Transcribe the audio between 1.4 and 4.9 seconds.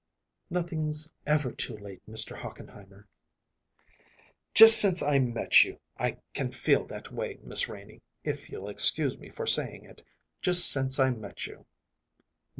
too late, Mr. Hochenheimer." "Just